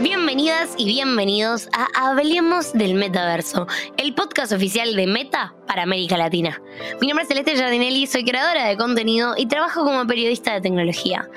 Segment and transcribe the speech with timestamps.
[0.00, 6.60] Bienvenidas y bienvenidos a Hablemos del Metaverso, el podcast oficial de Meta para América Latina.
[7.00, 11.28] Mi nombre es Celeste Giardinelli, soy creadora de contenido y trabajo como periodista de tecnología.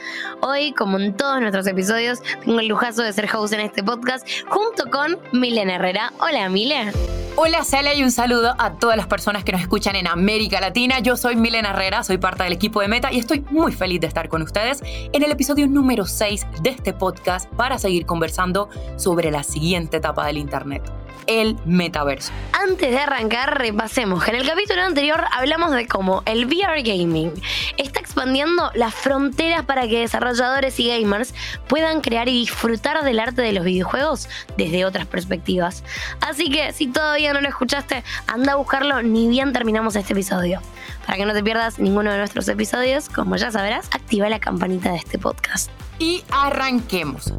[0.41, 4.27] Hoy, como en todos nuestros episodios, tengo el lujazo de ser host en este podcast
[4.47, 6.11] junto con Milena Herrera.
[6.19, 6.91] Hola, Milena.
[7.39, 11.01] Hola Celia y un saludo a todas las personas que nos escuchan en América Latina.
[11.01, 14.07] Yo soy Milena Herrera, soy parte del equipo de Meta y estoy muy feliz de
[14.07, 19.29] estar con ustedes en el episodio número 6 de este podcast para seguir conversando sobre
[19.29, 20.81] la siguiente etapa del Internet
[21.27, 22.31] el metaverso.
[22.53, 27.33] Antes de arrancar, repasemos que en el capítulo anterior hablamos de cómo el VR Gaming
[27.77, 31.33] está expandiendo las fronteras para que desarrolladores y gamers
[31.67, 35.83] puedan crear y disfrutar del arte de los videojuegos desde otras perspectivas.
[36.21, 40.61] Así que si todavía no lo escuchaste, anda a buscarlo ni bien terminamos este episodio.
[41.05, 44.91] Para que no te pierdas ninguno de nuestros episodios, como ya sabrás, activa la campanita
[44.91, 45.69] de este podcast.
[45.99, 47.33] Y arranquemos.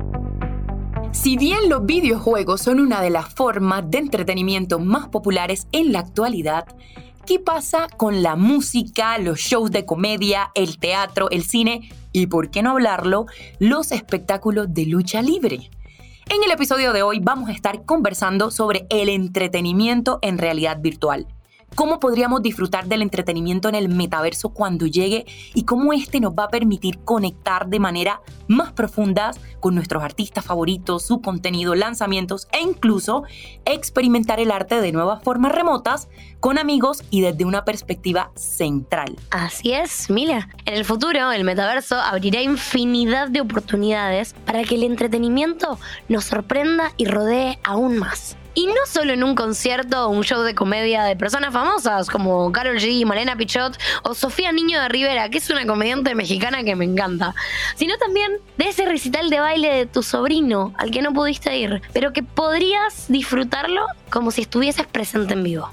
[1.20, 5.98] Si bien los videojuegos son una de las formas de entretenimiento más populares en la
[5.98, 6.64] actualidad,
[7.26, 12.50] ¿qué pasa con la música, los shows de comedia, el teatro, el cine y, por
[12.50, 13.26] qué no hablarlo,
[13.58, 15.70] los espectáculos de lucha libre?
[16.30, 21.26] En el episodio de hoy vamos a estar conversando sobre el entretenimiento en realidad virtual
[21.74, 26.44] cómo podríamos disfrutar del entretenimiento en el metaverso cuando llegue y cómo este nos va
[26.44, 32.60] a permitir conectar de manera más profunda con nuestros artistas favoritos, su contenido, lanzamientos e
[32.60, 33.24] incluso
[33.64, 36.08] experimentar el arte de nuevas formas remotas
[36.40, 39.16] con amigos y desde una perspectiva central.
[39.30, 40.48] Así es, Mila.
[40.64, 46.92] En el futuro, el metaverso abrirá infinidad de oportunidades para que el entretenimiento nos sorprenda
[46.96, 48.37] y rodee aún más.
[48.54, 52.50] Y no solo en un concierto o un show de comedia de personas famosas como
[52.50, 56.74] Carol G, Malena Pichot o Sofía Niño de Rivera, que es una comediante mexicana que
[56.74, 57.34] me encanta,
[57.76, 61.82] sino también de ese recital de baile de tu sobrino al que no pudiste ir,
[61.92, 65.70] pero que podrías disfrutarlo como si estuvieses presente en vivo.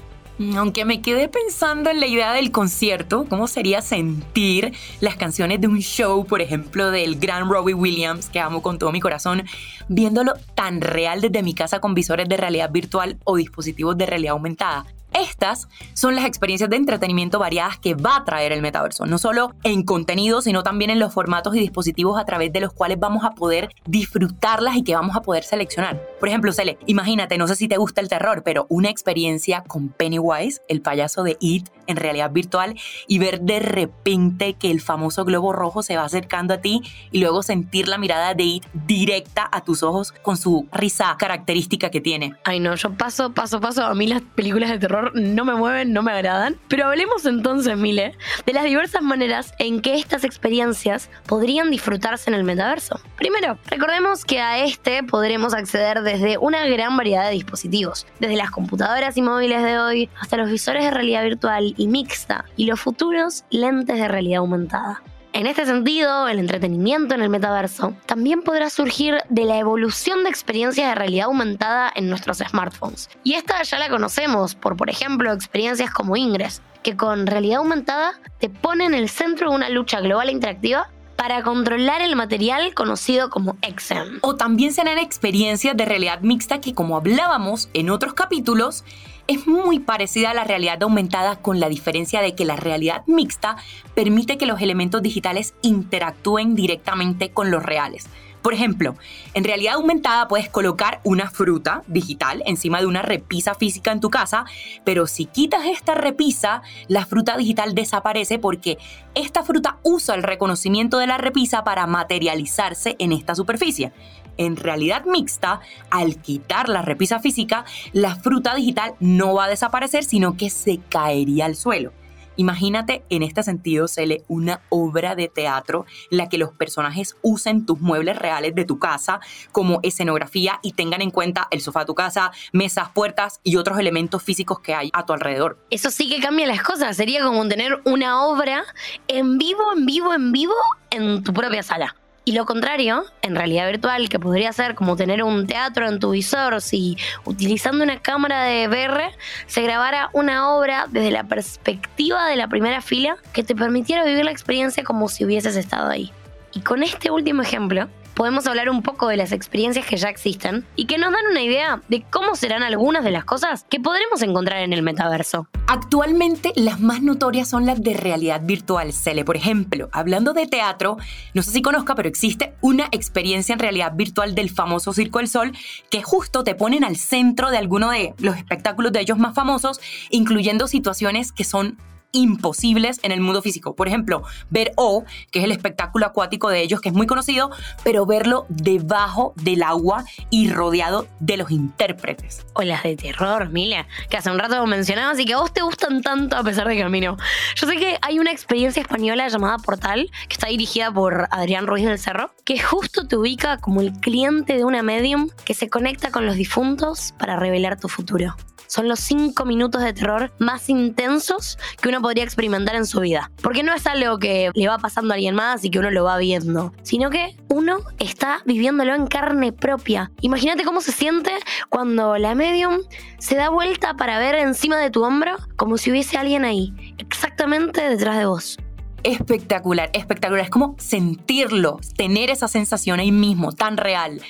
[0.56, 5.66] Aunque me quedé pensando en la idea del concierto, cómo sería sentir las canciones de
[5.66, 9.44] un show, por ejemplo, del gran Robbie Williams, que amo con todo mi corazón,
[9.88, 14.32] viéndolo tan real desde mi casa con visores de realidad virtual o dispositivos de realidad
[14.32, 14.84] aumentada.
[15.16, 19.54] Estas son las experiencias de entretenimiento variadas que va a traer el metaverso, no solo
[19.62, 23.24] en contenido, sino también en los formatos y dispositivos a través de los cuales vamos
[23.24, 26.06] a poder disfrutarlas y que vamos a poder seleccionar.
[26.20, 29.88] Por ejemplo, Cele, imagínate, no sé si te gusta el terror, pero una experiencia con
[29.88, 32.76] Pennywise, el payaso de It, en realidad virtual,
[33.06, 37.20] y ver de repente que el famoso globo rojo se va acercando a ti y
[37.20, 42.00] luego sentir la mirada de It directa a tus ojos con su risa característica que
[42.00, 42.34] tiene.
[42.44, 43.84] Ay, no, yo paso, paso, paso.
[43.84, 46.56] A mí las películas de terror no me mueven, no me agradan.
[46.68, 52.34] Pero hablemos entonces, Mile, de las diversas maneras en que estas experiencias podrían disfrutarse en
[52.34, 53.00] el metaverso.
[53.16, 58.50] Primero, recordemos que a este podremos acceder desde una gran variedad de dispositivos, desde las
[58.50, 62.80] computadoras y móviles de hoy hasta los visores de realidad virtual y mixta y los
[62.80, 65.02] futuros lentes de realidad aumentada.
[65.32, 70.30] En este sentido, el entretenimiento en el metaverso también podrá surgir de la evolución de
[70.30, 73.10] experiencias de realidad aumentada en nuestros smartphones.
[73.22, 78.18] Y esta ya la conocemos por, por ejemplo, experiencias como Ingress, que con realidad aumentada
[78.38, 82.72] te pone en el centro de una lucha global e interactiva para controlar el material
[82.72, 84.20] conocido como XM.
[84.22, 88.84] O también serán experiencias de realidad mixta que, como hablábamos en otros capítulos,
[89.26, 93.56] es muy parecida a la realidad aumentada con la diferencia de que la realidad mixta
[93.94, 98.06] permite que los elementos digitales interactúen directamente con los reales.
[98.46, 98.94] Por ejemplo,
[99.34, 104.08] en realidad aumentada puedes colocar una fruta digital encima de una repisa física en tu
[104.08, 104.44] casa,
[104.84, 108.78] pero si quitas esta repisa, la fruta digital desaparece porque
[109.16, 113.92] esta fruta usa el reconocimiento de la repisa para materializarse en esta superficie.
[114.36, 115.60] En realidad mixta,
[115.90, 120.78] al quitar la repisa física, la fruta digital no va a desaparecer, sino que se
[120.88, 121.92] caería al suelo.
[122.36, 127.64] Imagínate en este sentido, Cele, una obra de teatro en la que los personajes usen
[127.64, 129.20] tus muebles reales de tu casa
[129.52, 133.78] como escenografía y tengan en cuenta el sofá de tu casa, mesas, puertas y otros
[133.78, 135.58] elementos físicos que hay a tu alrededor.
[135.70, 136.96] Eso sí que cambia las cosas.
[136.96, 138.64] Sería como tener una obra
[139.08, 140.54] en vivo, en vivo, en vivo
[140.90, 141.96] en tu propia sala.
[142.28, 146.10] Y lo contrario, en realidad virtual, que podría ser como tener un teatro en tu
[146.10, 149.12] visor, si utilizando una cámara de VR
[149.46, 154.24] se grabara una obra desde la perspectiva de la primera fila que te permitiera vivir
[154.24, 156.10] la experiencia como si hubieses estado ahí.
[156.52, 160.64] Y con este último ejemplo, podemos hablar un poco de las experiencias que ya existen
[160.74, 164.22] y que nos dan una idea de cómo serán algunas de las cosas que podremos
[164.22, 165.48] encontrar en el metaverso.
[165.66, 168.94] Actualmente las más notorias son las de realidad virtual.
[168.94, 170.96] Cele, por ejemplo, hablando de teatro,
[171.34, 175.28] no sé si conozca, pero existe una experiencia en realidad virtual del famoso Circo del
[175.28, 175.52] Sol
[175.90, 179.78] que justo te ponen al centro de alguno de los espectáculos de ellos más famosos,
[180.08, 181.76] incluyendo situaciones que son
[182.12, 183.74] imposibles en el mundo físico.
[183.74, 187.50] Por ejemplo, ver O, que es el espectáculo acuático de ellos, que es muy conocido,
[187.84, 192.46] pero verlo debajo del agua y rodeado de los intérpretes.
[192.54, 195.62] O las de terror, Mila, que hace un rato mencionabas y que a vos te
[195.62, 197.16] gustan tanto a pesar de que a mí no.
[197.54, 201.84] Yo sé que hay una experiencia española llamada Portal, que está dirigida por Adrián Ruiz
[201.84, 206.10] del Cerro, que justo te ubica como el cliente de una medium que se conecta
[206.10, 211.58] con los difuntos para revelar tu futuro son los cinco minutos de terror más intensos
[211.80, 213.30] que uno podría experimentar en su vida.
[213.42, 216.04] Porque no es algo que le va pasando a alguien más y que uno lo
[216.04, 220.10] va viendo, sino que uno está viviéndolo en carne propia.
[220.20, 221.32] Imagínate cómo se siente
[221.68, 222.80] cuando la medium
[223.18, 227.88] se da vuelta para ver encima de tu hombro como si hubiese alguien ahí, exactamente
[227.88, 228.58] detrás de vos
[229.06, 230.44] espectacular, espectacular.
[230.44, 234.20] Es como sentirlo, tener esa sensación ahí mismo, tan real.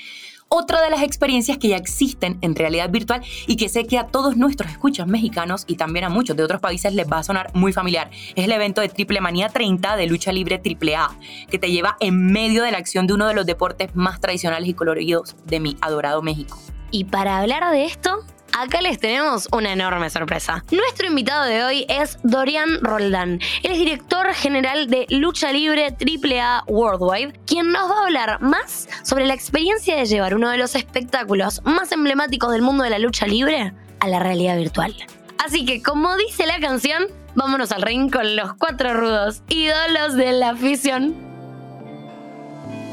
[0.49, 4.07] Otra de las experiencias que ya existen en realidad virtual y que sé que a
[4.07, 7.51] todos nuestros escuchas mexicanos y también a muchos de otros países les va a sonar
[7.53, 11.19] muy familiar es el evento de Triple Manía 30 de lucha libre AAA,
[11.51, 14.69] que te lleva en medio de la acción de uno de los deportes más tradicionales
[14.69, 16.59] y coloridos de mi adorado México.
[16.93, 20.65] Y para hablar de esto, acá les tenemos una enorme sorpresa.
[20.71, 23.41] Nuestro invitado de hoy es Dorian Roldán.
[23.63, 28.89] Él es director general de Lucha Libre AAA Worldwide, quien nos va a hablar más
[29.03, 32.99] sobre la experiencia de llevar uno de los espectáculos más emblemáticos del mundo de la
[32.99, 34.95] lucha libre a la realidad virtual.
[35.45, 37.05] Así que, como dice la canción,
[37.35, 41.26] vámonos al ring con los cuatro rudos ídolos de la afición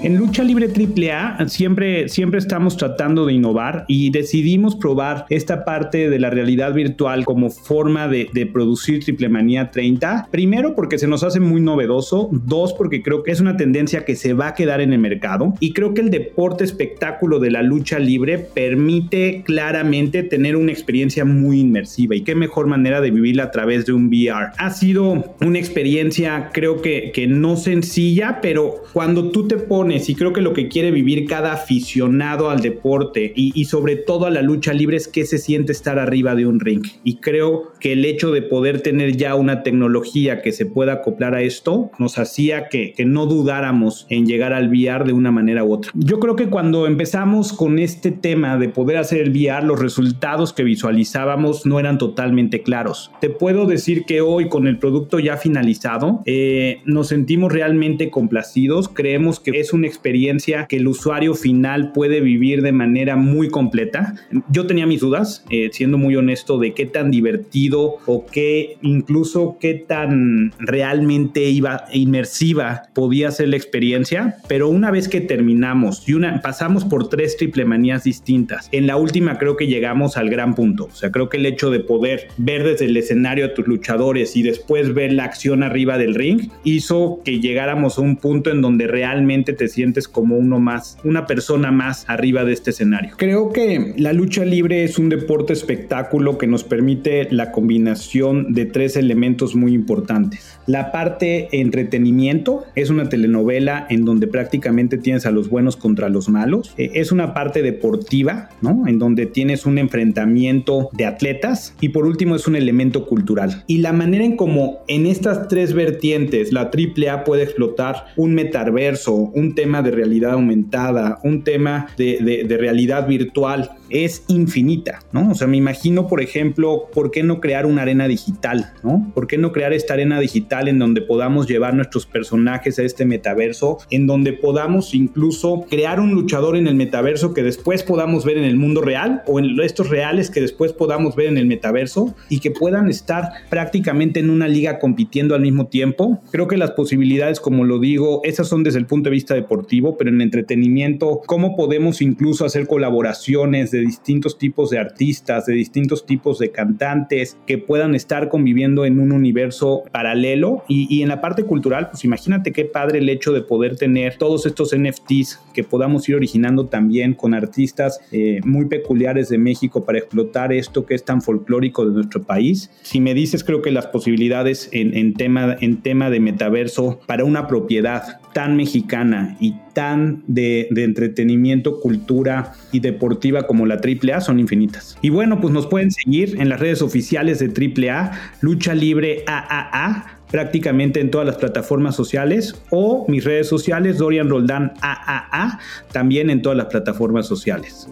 [0.03, 6.09] en Lucha Libre AAA siempre, siempre estamos tratando de innovar y decidimos probar esta parte
[6.09, 10.27] de la realidad virtual como forma de, producir Triple Manía 30.
[10.29, 14.17] Primero porque se nos hace muy novedoso, dos porque creo que es una tendencia que
[14.17, 17.63] se va a quedar en el mercado y creo que el deporte espectáculo de la
[17.63, 23.43] lucha libre permite claramente tener una experiencia muy inmersiva y qué mejor manera de vivirla
[23.43, 24.51] a través de un VR.
[24.57, 30.15] Ha sido una experiencia creo que, que no sencilla, pero cuando tú te pones y
[30.15, 34.41] creo que lo que quiere vivir cada aficionado al deporte y, sobre todo a la
[34.41, 36.83] lucha libre es que se siente estar arriba de un ring.
[37.03, 41.35] Y creo que el hecho de poder tener ya una tecnología que se pueda acoplar
[41.35, 45.63] a esto nos hacía que, que no dudáramos en llegar al VR de una manera
[45.63, 45.91] u otra.
[45.93, 50.53] Yo creo que cuando empezamos con este tema de poder hacer el VR, los resultados
[50.53, 53.11] que visualizábamos no eran totalmente claros.
[53.21, 58.89] Te puedo decir que hoy con el producto ya finalizado, eh, nos sentimos realmente complacidos.
[58.89, 64.15] Creemos que es un experiencia que el usuario final puede vivir de manera muy completa.
[64.49, 69.57] Yo tenía mis dudas, eh, siendo muy honesto, de qué tan divertido o qué incluso
[69.59, 76.13] qué tan realmente iba inmersiva podía ser la experiencia, pero una vez que terminamos y
[76.13, 80.55] una, pasamos por tres triple manías distintas, en la última creo que llegamos al gran
[80.55, 80.85] punto.
[80.85, 84.35] O sea, creo que el hecho de poder ver desde el escenario a tus luchadores
[84.35, 88.61] y después ver la acción arriba del ring hizo que llegáramos a un punto en
[88.61, 93.15] donde realmente te sientes como uno más, una persona más arriba de este escenario.
[93.17, 98.65] Creo que la lucha libre es un deporte espectáculo que nos permite la combinación de
[98.65, 100.59] tres elementos muy importantes.
[100.65, 106.29] La parte entretenimiento es una telenovela en donde prácticamente tienes a los buenos contra los
[106.29, 106.73] malos.
[106.77, 108.87] Eh, es una parte deportiva, ¿no?
[108.87, 113.63] En donde tienes un enfrentamiento de atletas y por último es un elemento cultural.
[113.67, 119.13] Y la manera en como en estas tres vertientes la AAA puede explotar un metaverso,
[119.13, 125.31] un tema de realidad aumentada, un tema de, de, realidad virtual, es infinita, ¿no?
[125.31, 129.11] O sea, me imagino, por ejemplo, ¿por qué no crear una arena digital, ¿no?
[129.13, 133.05] ¿Por qué no crear esta arena digital en donde podamos llevar nuestros personajes a este
[133.05, 138.37] metaverso, en donde podamos incluso crear un luchador en el metaverso que después podamos ver
[138.37, 142.15] en el mundo real o en estos reales que después podamos ver en el metaverso
[142.29, 146.21] y que puedan estar prácticamente en una liga compitiendo al mismo tiempo?
[146.31, 149.97] Creo que las posibilidades, como lo digo, esas son desde el punto de vista deportivo,
[149.97, 156.05] pero en entretenimiento, cómo podemos incluso hacer colaboraciones de distintos tipos de artistas, de distintos
[156.05, 160.63] tipos de cantantes que puedan estar conviviendo en un universo paralelo.
[160.67, 164.45] Y, en la parte cultural, pues imagínate qué padre el hecho de poder tener todos
[164.45, 169.99] estos NFTs que podamos ir originando también con artistas eh, muy peculiares de México para
[169.99, 172.69] explotar esto que es tan folclórico de nuestro país.
[172.81, 177.47] Si me dices, creo que las posibilidades en, tema, en tema de metaverso para una
[177.47, 184.97] propiedad tan mexicana y tan de, entretenimiento, cultura y deportiva como la AAA son infinitas.
[185.01, 188.11] Y bueno, pues nos pueden seguir en las redes oficiales de AAA,
[188.41, 194.73] Lucha Libre AAA, prácticamente en todas las plataformas sociales o mis redes sociales, Dorian Roldán
[194.81, 195.59] AAA,
[195.91, 197.87] también en todas las plataformas sociales.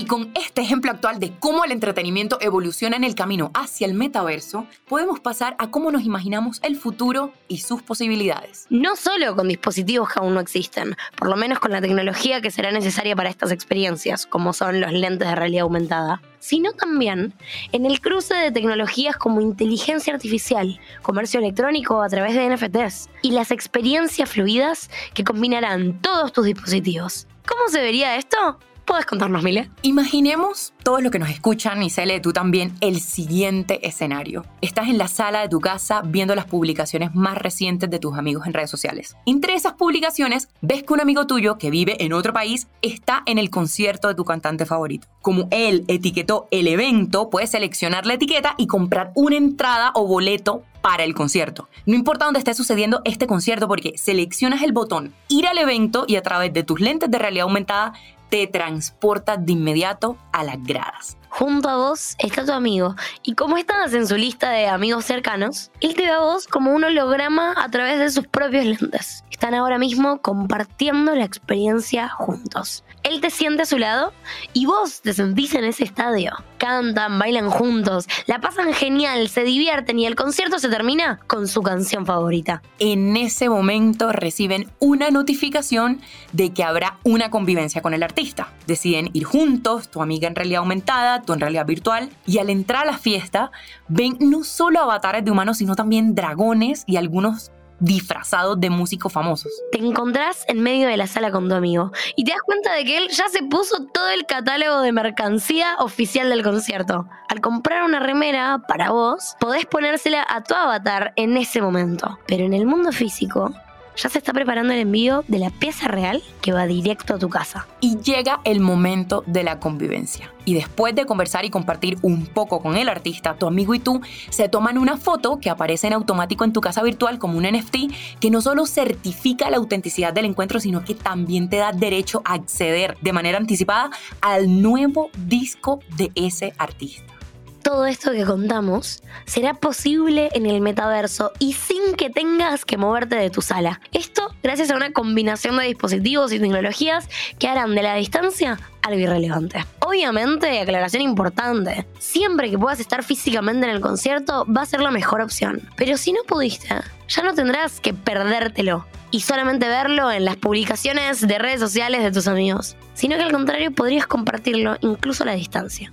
[0.00, 3.92] Y con este ejemplo actual de cómo el entretenimiento evoluciona en el camino hacia el
[3.92, 8.64] metaverso, podemos pasar a cómo nos imaginamos el futuro y sus posibilidades.
[8.70, 12.50] No solo con dispositivos que aún no existen, por lo menos con la tecnología que
[12.50, 17.34] será necesaria para estas experiencias, como son los lentes de realidad aumentada, sino también
[17.72, 23.32] en el cruce de tecnologías como inteligencia artificial, comercio electrónico a través de NFTs y
[23.32, 27.26] las experiencias fluidas que combinarán todos tus dispositivos.
[27.46, 28.60] ¿Cómo se vería esto?
[28.90, 29.70] ¿Puedes contarnos, Mile?
[29.82, 34.44] Imaginemos todos los que nos escuchan y Cele, tú también, el siguiente escenario.
[34.62, 38.48] Estás en la sala de tu casa viendo las publicaciones más recientes de tus amigos
[38.48, 39.16] en redes sociales.
[39.26, 43.38] Entre esas publicaciones, ves que un amigo tuyo que vive en otro país está en
[43.38, 45.06] el concierto de tu cantante favorito.
[45.22, 50.64] Como él etiquetó el evento, puedes seleccionar la etiqueta y comprar una entrada o boleto
[50.82, 51.68] para el concierto.
[51.86, 56.16] No importa dónde esté sucediendo este concierto porque seleccionas el botón ir al evento y
[56.16, 57.92] a través de tus lentes de realidad aumentada
[58.30, 61.18] te transporta de inmediato a las gradas.
[61.28, 65.70] Junto a vos está tu amigo, y como estás en su lista de amigos cercanos,
[65.80, 69.24] él te ve a vos como un holograma a través de sus propios lentes.
[69.30, 72.84] Están ahora mismo compartiendo la experiencia juntos.
[73.10, 74.12] Él te siente a su lado
[74.52, 76.30] y vos te sentís en ese estadio.
[76.58, 81.60] Cantan, bailan juntos, la pasan genial, se divierten y el concierto se termina con su
[81.60, 82.62] canción favorita.
[82.78, 86.00] En ese momento reciben una notificación
[86.30, 88.52] de que habrá una convivencia con el artista.
[88.68, 92.82] Deciden ir juntos, tu amiga en realidad aumentada, tú en realidad virtual, y al entrar
[92.82, 93.50] a la fiesta
[93.88, 97.50] ven no solo avatares de humanos, sino también dragones y algunos
[97.80, 99.52] disfrazados de músicos famosos.
[99.72, 102.84] Te encontrás en medio de la sala con tu amigo y te das cuenta de
[102.84, 107.08] que él ya se puso todo el catálogo de mercancía oficial del concierto.
[107.28, 112.18] Al comprar una remera para vos, podés ponérsela a tu avatar en ese momento.
[112.26, 113.52] Pero en el mundo físico,
[114.00, 117.28] ya se está preparando el envío de la pieza real que va directo a tu
[117.28, 117.66] casa.
[117.80, 120.32] Y llega el momento de la convivencia.
[120.46, 124.00] Y después de conversar y compartir un poco con el artista, tu amigo y tú
[124.30, 127.76] se toman una foto que aparece en automático en tu casa virtual como un NFT
[128.20, 132.34] que no solo certifica la autenticidad del encuentro, sino que también te da derecho a
[132.34, 133.90] acceder de manera anticipada
[134.22, 137.19] al nuevo disco de ese artista
[137.62, 143.16] todo esto que contamos será posible en el metaverso y sin que tengas que moverte
[143.16, 143.80] de tu sala.
[143.92, 149.00] Esto gracias a una combinación de dispositivos y tecnologías que harán de la distancia algo
[149.00, 149.64] irrelevante.
[149.80, 154.90] Obviamente, aclaración importante, siempre que puedas estar físicamente en el concierto va a ser la
[154.90, 155.62] mejor opción.
[155.76, 156.68] Pero si no pudiste,
[157.08, 162.12] ya no tendrás que perdértelo y solamente verlo en las publicaciones de redes sociales de
[162.12, 165.92] tus amigos, sino que al contrario podrías compartirlo incluso a la distancia.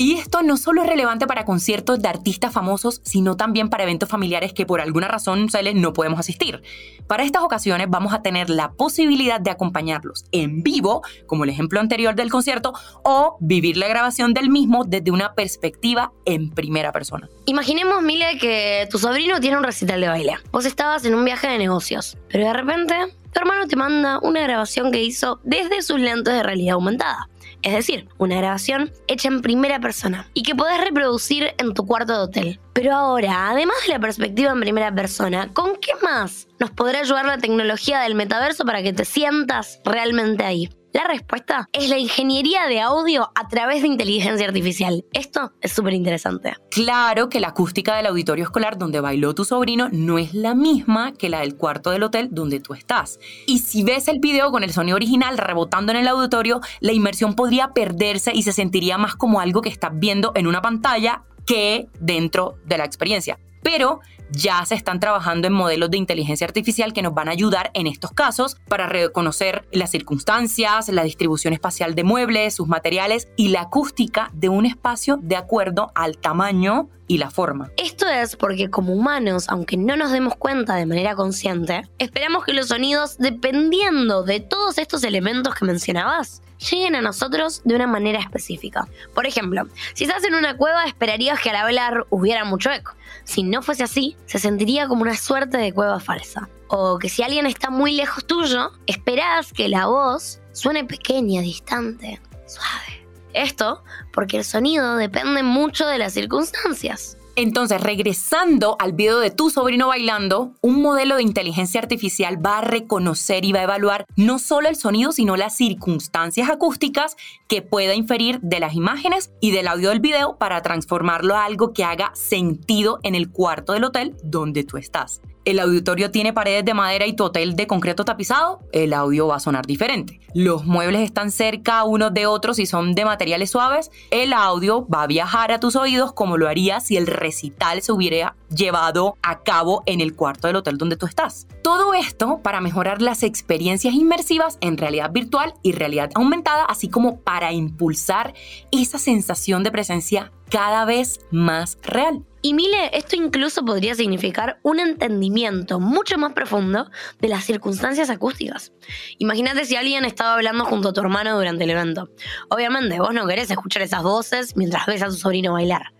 [0.00, 4.08] Y esto no solo es relevante para conciertos de artistas famosos, sino también para eventos
[4.08, 6.62] familiares que por alguna razón no podemos asistir.
[7.06, 11.80] Para estas ocasiones vamos a tener la posibilidad de acompañarlos en vivo, como el ejemplo
[11.80, 12.72] anterior del concierto,
[13.04, 17.28] o vivir la grabación del mismo desde una perspectiva en primera persona.
[17.44, 20.38] Imaginemos, Mile, que tu sobrino tiene un recital de baile.
[20.50, 22.94] Vos estabas en un viaje de negocios, pero de repente
[23.34, 27.28] tu hermano te manda una grabación que hizo desde sus lentes de realidad aumentada
[27.62, 32.12] es decir, una grabación hecha en primera persona y que podés reproducir en tu cuarto
[32.12, 32.60] de hotel.
[32.72, 37.26] Pero ahora, además de la perspectiva en primera persona, ¿con qué más nos podrá ayudar
[37.26, 40.70] la tecnología del metaverso para que te sientas realmente ahí?
[40.92, 45.04] La respuesta es la ingeniería de audio a través de inteligencia artificial.
[45.12, 46.56] Esto es súper interesante.
[46.68, 51.12] Claro que la acústica del auditorio escolar donde bailó tu sobrino no es la misma
[51.12, 53.20] que la del cuarto del hotel donde tú estás.
[53.46, 57.34] Y si ves el video con el sonido original rebotando en el auditorio, la inmersión
[57.34, 61.88] podría perderse y se sentiría más como algo que estás viendo en una pantalla que
[62.00, 63.38] dentro de la experiencia.
[63.62, 64.00] Pero
[64.32, 67.86] ya se están trabajando en modelos de inteligencia artificial que nos van a ayudar en
[67.86, 73.62] estos casos para reconocer las circunstancias, la distribución espacial de muebles, sus materiales y la
[73.62, 77.72] acústica de un espacio de acuerdo al tamaño y la forma.
[77.76, 82.52] Esto es porque como humanos, aunque no nos demos cuenta de manera consciente, esperamos que
[82.52, 86.40] los sonidos, dependiendo de todos estos elementos que mencionabas,
[86.70, 88.86] lleguen a nosotros de una manera específica.
[89.12, 92.92] Por ejemplo, si estás en una cueva esperarías que al hablar hubiera mucho eco.
[93.24, 96.48] Si no fuese así, se sentiría como una suerte de cueva falsa.
[96.68, 102.20] O que si alguien está muy lejos tuyo, esperás que la voz suene pequeña, distante,
[102.46, 102.99] suave.
[103.32, 103.82] Esto
[104.12, 107.16] porque el sonido depende mucho de las circunstancias.
[107.36, 112.60] Entonces, regresando al video de tu sobrino bailando, un modelo de inteligencia artificial va a
[112.62, 117.16] reconocer y va a evaluar no solo el sonido, sino las circunstancias acústicas
[117.48, 121.72] que pueda inferir de las imágenes y del audio del video para transformarlo a algo
[121.72, 126.64] que haga sentido en el cuarto del hotel donde tú estás el auditorio tiene paredes
[126.64, 130.20] de madera y tu hotel de concreto tapizado, el audio va a sonar diferente.
[130.34, 135.02] Los muebles están cerca unos de otros y son de materiales suaves, el audio va
[135.02, 139.42] a viajar a tus oídos como lo haría si el recital se hubiera llevado a
[139.42, 141.46] cabo en el cuarto del hotel donde tú estás.
[141.62, 147.20] Todo esto para mejorar las experiencias inmersivas en realidad virtual y realidad aumentada, así como
[147.20, 148.34] para impulsar
[148.70, 152.24] esa sensación de presencia cada vez más real.
[152.42, 156.90] Y Mile, esto incluso podría significar un entendimiento mucho más profundo
[157.20, 158.72] de las circunstancias acústicas.
[159.18, 162.08] Imagínate si alguien estaba hablando junto a tu hermano durante el evento.
[162.48, 165.92] Obviamente, vos no querés escuchar esas voces mientras ves a tu sobrino bailar.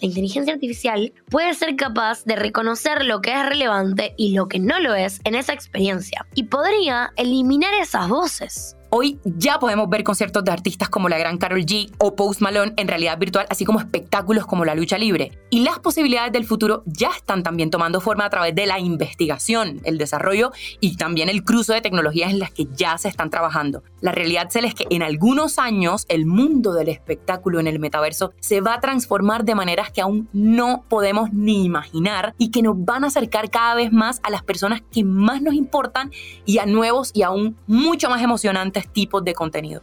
[0.00, 4.58] La inteligencia artificial puede ser capaz de reconocer lo que es relevante y lo que
[4.58, 6.26] no lo es en esa experiencia.
[6.34, 8.76] Y podría eliminar esas voces.
[8.94, 12.74] Hoy ya podemos ver conciertos de artistas como la gran Carol G o Post Malone
[12.76, 15.32] en realidad virtual, así como espectáculos como la lucha libre.
[15.48, 19.80] Y las posibilidades del futuro ya están también tomando forma a través de la investigación,
[19.84, 23.82] el desarrollo y también el cruce de tecnologías en las que ya se están trabajando.
[24.02, 28.60] La realidad es que en algunos años el mundo del espectáculo en el metaverso se
[28.60, 33.04] va a transformar de maneras que aún no podemos ni imaginar y que nos van
[33.04, 36.10] a acercar cada vez más a las personas que más nos importan
[36.44, 39.82] y a nuevos y aún mucho más emocionantes tipos de contenido.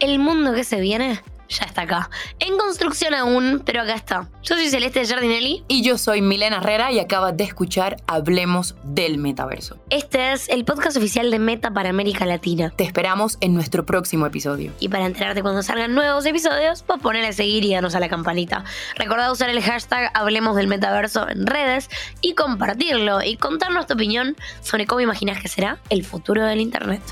[0.00, 2.10] El mundo que se viene ya está acá.
[2.38, 4.28] En construcción aún, pero acá está.
[4.42, 5.64] Yo soy Celeste Jardinelli.
[5.68, 9.78] Y yo soy Milena Herrera y acabas de escuchar Hablemos del Metaverso.
[9.90, 12.70] Este es el podcast oficial de Meta para América Latina.
[12.70, 14.72] Te esperamos en nuestro próximo episodio.
[14.80, 18.08] Y para enterarte cuando salgan nuevos episodios, pues ponele a seguir y danos a la
[18.08, 18.64] campanita.
[18.96, 24.36] Recordad usar el hashtag Hablemos del Metaverso en redes y compartirlo y contarnos tu opinión
[24.62, 27.02] sobre cómo imaginas que será el futuro del Internet.